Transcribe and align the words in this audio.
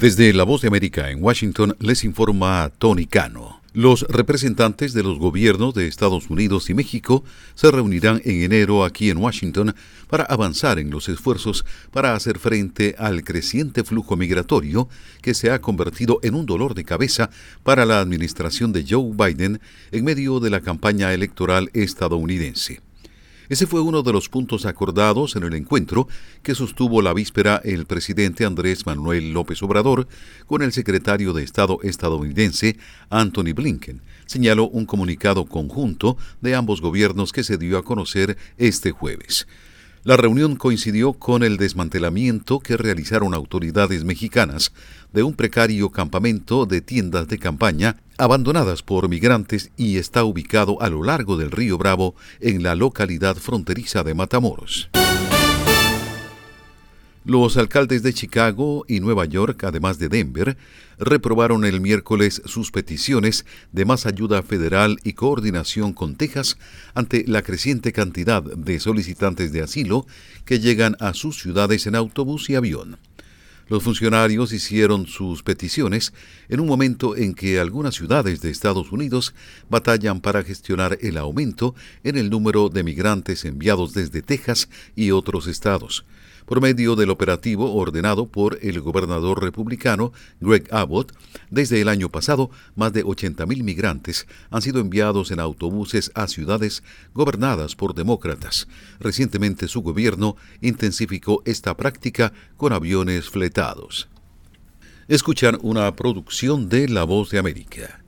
Desde 0.00 0.32
La 0.32 0.44
Voz 0.44 0.62
de 0.62 0.68
América 0.68 1.10
en 1.10 1.22
Washington 1.22 1.76
les 1.78 2.04
informa 2.04 2.72
Tony 2.78 3.04
Cano. 3.04 3.60
Los 3.74 4.06
representantes 4.08 4.94
de 4.94 5.02
los 5.02 5.18
gobiernos 5.18 5.74
de 5.74 5.88
Estados 5.88 6.30
Unidos 6.30 6.70
y 6.70 6.74
México 6.74 7.22
se 7.54 7.70
reunirán 7.70 8.22
en 8.24 8.40
enero 8.40 8.86
aquí 8.86 9.10
en 9.10 9.18
Washington 9.18 9.74
para 10.08 10.24
avanzar 10.24 10.78
en 10.78 10.90
los 10.90 11.10
esfuerzos 11.10 11.66
para 11.90 12.14
hacer 12.14 12.38
frente 12.38 12.94
al 12.96 13.24
creciente 13.24 13.84
flujo 13.84 14.16
migratorio 14.16 14.88
que 15.20 15.34
se 15.34 15.50
ha 15.50 15.60
convertido 15.60 16.18
en 16.22 16.34
un 16.34 16.46
dolor 16.46 16.72
de 16.72 16.84
cabeza 16.84 17.28
para 17.62 17.84
la 17.84 18.00
administración 18.00 18.72
de 18.72 18.86
Joe 18.88 19.12
Biden 19.12 19.60
en 19.92 20.04
medio 20.06 20.40
de 20.40 20.48
la 20.48 20.62
campaña 20.62 21.12
electoral 21.12 21.68
estadounidense. 21.74 22.80
Ese 23.50 23.66
fue 23.66 23.80
uno 23.80 24.04
de 24.04 24.12
los 24.12 24.28
puntos 24.28 24.64
acordados 24.64 25.34
en 25.34 25.42
el 25.42 25.54
encuentro 25.54 26.06
que 26.44 26.54
sostuvo 26.54 27.02
la 27.02 27.12
víspera 27.12 27.60
el 27.64 27.84
presidente 27.84 28.44
Andrés 28.44 28.86
Manuel 28.86 29.32
López 29.32 29.60
Obrador 29.64 30.06
con 30.46 30.62
el 30.62 30.70
secretario 30.70 31.32
de 31.32 31.42
Estado 31.42 31.80
estadounidense 31.82 32.76
Anthony 33.10 33.52
Blinken, 33.52 34.02
señaló 34.26 34.68
un 34.68 34.86
comunicado 34.86 35.46
conjunto 35.46 36.16
de 36.40 36.54
ambos 36.54 36.80
gobiernos 36.80 37.32
que 37.32 37.42
se 37.42 37.58
dio 37.58 37.76
a 37.76 37.82
conocer 37.82 38.38
este 38.56 38.92
jueves. 38.92 39.48
La 40.02 40.16
reunión 40.16 40.56
coincidió 40.56 41.12
con 41.12 41.42
el 41.42 41.58
desmantelamiento 41.58 42.60
que 42.60 42.78
realizaron 42.78 43.34
autoridades 43.34 44.02
mexicanas 44.04 44.72
de 45.12 45.22
un 45.22 45.34
precario 45.34 45.90
campamento 45.90 46.64
de 46.64 46.80
tiendas 46.80 47.28
de 47.28 47.38
campaña 47.38 47.96
abandonadas 48.16 48.82
por 48.82 49.10
migrantes 49.10 49.70
y 49.76 49.98
está 49.98 50.24
ubicado 50.24 50.80
a 50.80 50.88
lo 50.88 51.02
largo 51.02 51.36
del 51.36 51.50
río 51.50 51.76
Bravo 51.76 52.14
en 52.40 52.62
la 52.62 52.74
localidad 52.76 53.36
fronteriza 53.36 54.02
de 54.02 54.14
Matamoros. 54.14 54.90
Los 57.24 57.58
alcaldes 57.58 58.02
de 58.02 58.14
Chicago 58.14 58.86
y 58.88 59.00
Nueva 59.00 59.26
York, 59.26 59.64
además 59.64 59.98
de 59.98 60.08
Denver, 60.08 60.56
reprobaron 60.98 61.66
el 61.66 61.82
miércoles 61.82 62.40
sus 62.46 62.70
peticiones 62.70 63.44
de 63.72 63.84
más 63.84 64.06
ayuda 64.06 64.42
federal 64.42 64.96
y 65.04 65.12
coordinación 65.12 65.92
con 65.92 66.16
Texas 66.16 66.56
ante 66.94 67.24
la 67.26 67.42
creciente 67.42 67.92
cantidad 67.92 68.42
de 68.42 68.80
solicitantes 68.80 69.52
de 69.52 69.60
asilo 69.60 70.06
que 70.46 70.60
llegan 70.60 70.96
a 70.98 71.12
sus 71.12 71.38
ciudades 71.38 71.86
en 71.86 71.94
autobús 71.94 72.48
y 72.48 72.54
avión. 72.54 72.96
Los 73.70 73.84
funcionarios 73.84 74.52
hicieron 74.52 75.06
sus 75.06 75.44
peticiones 75.44 76.12
en 76.48 76.58
un 76.58 76.66
momento 76.66 77.16
en 77.16 77.34
que 77.34 77.60
algunas 77.60 77.94
ciudades 77.94 78.40
de 78.40 78.50
Estados 78.50 78.90
Unidos 78.90 79.32
batallan 79.68 80.20
para 80.20 80.42
gestionar 80.42 80.98
el 81.02 81.16
aumento 81.16 81.76
en 82.02 82.18
el 82.18 82.30
número 82.30 82.68
de 82.68 82.82
migrantes 82.82 83.44
enviados 83.44 83.94
desde 83.94 84.22
Texas 84.22 84.68
y 84.96 85.12
otros 85.12 85.46
estados 85.46 86.04
por 86.50 86.60
medio 86.60 86.96
del 86.96 87.10
operativo 87.10 87.74
ordenado 87.74 88.26
por 88.26 88.58
el 88.60 88.80
gobernador 88.80 89.40
republicano 89.40 90.12
Greg 90.40 90.66
Abbott. 90.72 91.12
Desde 91.48 91.80
el 91.80 91.88
año 91.88 92.08
pasado, 92.08 92.50
más 92.74 92.92
de 92.92 93.04
80.000 93.04 93.62
migrantes 93.62 94.26
han 94.50 94.60
sido 94.60 94.80
enviados 94.80 95.30
en 95.30 95.38
autobuses 95.38 96.10
a 96.16 96.26
ciudades 96.26 96.82
gobernadas 97.14 97.76
por 97.76 97.94
demócratas. 97.94 98.66
Recientemente 98.98 99.68
su 99.68 99.82
gobierno 99.82 100.34
intensificó 100.60 101.40
esta 101.44 101.76
práctica 101.76 102.32
con 102.56 102.72
aviones 102.72 103.30
fletados. 103.30 103.59
Escuchan 105.06 105.58
una 105.60 105.94
producción 105.94 106.70
de 106.70 106.88
La 106.88 107.04
Voz 107.04 107.28
de 107.28 107.38
América. 107.38 108.02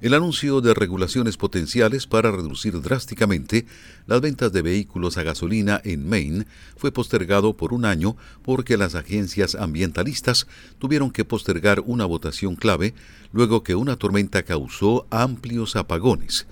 El 0.00 0.14
anuncio 0.14 0.62
de 0.62 0.72
regulaciones 0.72 1.36
potenciales 1.36 2.06
para 2.06 2.30
reducir 2.30 2.80
drásticamente 2.80 3.66
las 4.06 4.22
ventas 4.22 4.50
de 4.50 4.62
vehículos 4.62 5.18
a 5.18 5.24
gasolina 5.24 5.78
en 5.84 6.08
Maine 6.08 6.46
fue 6.74 6.90
postergado 6.90 7.54
por 7.54 7.74
un 7.74 7.84
año 7.84 8.16
porque 8.42 8.78
las 8.78 8.94
agencias 8.94 9.56
ambientalistas 9.56 10.46
tuvieron 10.78 11.10
que 11.10 11.26
postergar 11.26 11.80
una 11.84 12.06
votación 12.06 12.56
clave 12.56 12.94
luego 13.30 13.62
que 13.62 13.74
una 13.74 13.96
tormenta 13.96 14.42
causó 14.42 15.06
amplios 15.10 15.76
apagones. 15.76 16.46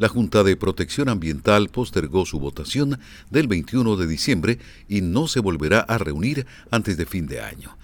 La 0.00 0.08
Junta 0.08 0.42
de 0.44 0.56
Protección 0.56 1.10
Ambiental 1.10 1.68
postergó 1.68 2.24
su 2.24 2.40
votación 2.40 2.98
del 3.28 3.48
21 3.48 3.96
de 3.96 4.06
diciembre 4.06 4.58
y 4.88 5.02
no 5.02 5.28
se 5.28 5.40
volverá 5.40 5.80
a 5.80 5.98
reunir 5.98 6.46
antes 6.70 6.96
de 6.96 7.04
fin 7.04 7.26
de 7.26 7.42
año. 7.42 7.76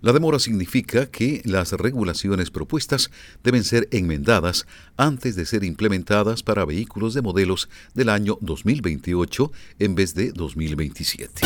La 0.00 0.14
demora 0.14 0.38
significa 0.38 1.04
que 1.04 1.42
las 1.44 1.72
regulaciones 1.72 2.50
propuestas 2.50 3.10
deben 3.44 3.62
ser 3.62 3.88
enmendadas 3.90 4.66
antes 4.96 5.36
de 5.36 5.44
ser 5.44 5.62
implementadas 5.62 6.42
para 6.42 6.64
vehículos 6.64 7.12
de 7.12 7.20
modelos 7.20 7.68
del 7.92 8.08
año 8.08 8.38
2028 8.40 9.52
en 9.80 9.94
vez 9.94 10.14
de 10.14 10.32
2027. 10.32 11.42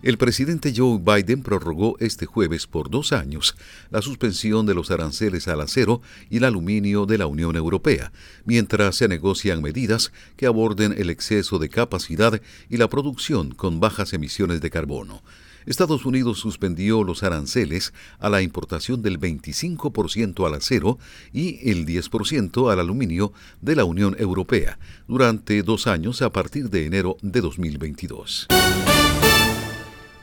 El 0.00 0.16
presidente 0.16 0.72
Joe 0.76 0.98
Biden 0.98 1.42
prorrogó 1.42 1.96
este 1.98 2.24
jueves 2.24 2.68
por 2.68 2.88
dos 2.88 3.12
años 3.12 3.56
la 3.90 4.00
suspensión 4.00 4.64
de 4.64 4.74
los 4.74 4.92
aranceles 4.92 5.48
al 5.48 5.60
acero 5.60 6.02
y 6.30 6.36
el 6.36 6.44
aluminio 6.44 7.04
de 7.04 7.18
la 7.18 7.26
Unión 7.26 7.56
Europea, 7.56 8.12
mientras 8.44 8.94
se 8.94 9.08
negocian 9.08 9.60
medidas 9.60 10.12
que 10.36 10.46
aborden 10.46 10.94
el 10.96 11.10
exceso 11.10 11.58
de 11.58 11.68
capacidad 11.68 12.40
y 12.70 12.76
la 12.76 12.88
producción 12.88 13.50
con 13.50 13.80
bajas 13.80 14.12
emisiones 14.12 14.60
de 14.60 14.70
carbono. 14.70 15.20
Estados 15.66 16.06
Unidos 16.06 16.38
suspendió 16.38 17.02
los 17.02 17.24
aranceles 17.24 17.92
a 18.20 18.30
la 18.30 18.40
importación 18.40 19.02
del 19.02 19.18
25% 19.18 20.46
al 20.46 20.54
acero 20.54 20.98
y 21.32 21.70
el 21.70 21.84
10% 21.84 22.72
al 22.72 22.78
aluminio 22.78 23.32
de 23.60 23.74
la 23.74 23.84
Unión 23.84 24.14
Europea 24.18 24.78
durante 25.08 25.62
dos 25.64 25.88
años 25.88 26.22
a 26.22 26.30
partir 26.30 26.70
de 26.70 26.86
enero 26.86 27.16
de 27.20 27.40
2022. 27.40 28.46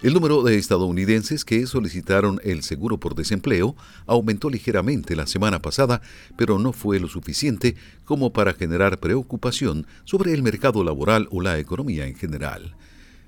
El 0.05 0.13
número 0.13 0.43
de 0.43 0.55
estadounidenses 0.55 1.43
que 1.43 1.65
solicitaron 1.65 2.39
el 2.43 2.61
seguro 2.61 2.99
por 2.99 3.15
desempleo 3.15 3.75
aumentó 4.05 4.51
ligeramente 4.51 5.15
la 5.15 5.25
semana 5.25 5.63
pasada, 5.63 5.99
pero 6.37 6.59
no 6.59 6.73
fue 6.73 6.99
lo 6.99 7.07
suficiente 7.07 7.75
como 8.03 8.31
para 8.31 8.53
generar 8.53 8.99
preocupación 8.99 9.87
sobre 10.03 10.33
el 10.33 10.43
mercado 10.43 10.83
laboral 10.83 11.27
o 11.31 11.41
la 11.41 11.57
economía 11.57 12.05
en 12.05 12.13
general. 12.13 12.75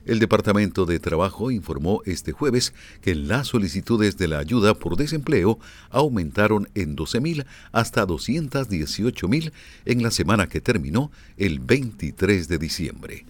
El 0.06 0.20
Departamento 0.20 0.86
de 0.86 1.00
Trabajo 1.00 1.50
informó 1.50 2.04
este 2.06 2.32
jueves 2.32 2.76
que 3.02 3.16
las 3.16 3.48
solicitudes 3.48 4.20
de 4.20 4.28
la 4.28 4.38
ayuda 4.38 4.76
por 4.76 4.98
desempleo 4.98 5.58
aumentaron 5.90 6.70
en 6.76 6.96
12.000 6.96 7.48
hasta 7.72 8.06
218.000 8.06 9.52
en 9.86 10.04
la 10.04 10.12
semana 10.12 10.48
que 10.48 10.62
terminó 10.62 11.10
el 11.38 11.58
23 11.58 12.48
de 12.48 12.58
diciembre. 12.60 13.26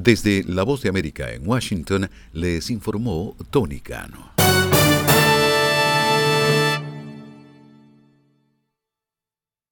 Desde 0.00 0.44
La 0.44 0.62
Voz 0.62 0.82
de 0.82 0.88
América 0.88 1.32
en 1.32 1.44
Washington 1.44 2.08
les 2.32 2.70
informó 2.70 3.34
Tony 3.50 3.80
Cano. 3.80 4.37